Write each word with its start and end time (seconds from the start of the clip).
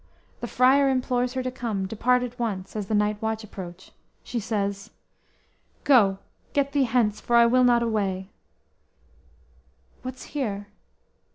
The 0.39 0.47
Friar 0.47 0.89
implores 0.89 1.33
her 1.33 1.43
to 1.43 1.51
come, 1.51 1.85
depart 1.87 2.23
at 2.23 2.39
once, 2.39 2.75
as 2.75 2.87
the 2.87 2.95
night 2.95 3.21
watch 3.21 3.43
approach. 3.43 3.91
She 4.23 4.39
says: 4.39 4.89
_"Go, 5.83 6.17
get 6.53 6.71
thee 6.71 6.85
hence, 6.85 7.21
for 7.21 7.35
I 7.35 7.45
will 7.45 7.63
not 7.63 7.83
away; 7.83 8.31
What's 10.01 10.23
here? 10.33 10.69